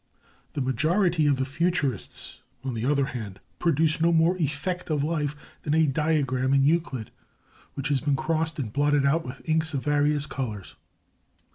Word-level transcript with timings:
The 0.53 0.61
majority 0.61 1.27
of 1.27 1.35
the 1.37 1.45
Futurists, 1.45 2.39
on 2.63 2.73
the 2.73 2.87
other 2.87 3.05
hand, 3.05 3.39
produce 3.59 4.01
no 4.01 4.11
more 4.11 4.35
effect 4.37 4.89
of 4.89 5.03
life 5.03 5.35
than 5.61 5.75
a 5.75 5.85
diagram 5.85 6.55
in 6.55 6.63
Euclid 6.63 7.11
which 7.75 7.89
has 7.89 8.01
been 8.01 8.15
crossed 8.15 8.57
and 8.57 8.73
blotted 8.73 9.05
out 9.05 9.23
with 9.23 9.47
inks 9.47 9.75
of 9.75 9.83
various 9.85 10.25
colours. 10.25 10.75